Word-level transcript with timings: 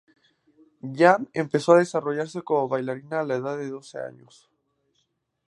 Yan 0.97 1.21
empezó 1.41 1.73
a 1.73 1.77
desempeñarse 1.77 2.41
como 2.41 2.67
bailarina 2.67 3.19
a 3.19 3.23
la 3.23 3.35
edad 3.35 3.55
de 3.55 3.69
doce 3.69 3.99
años. 3.99 4.49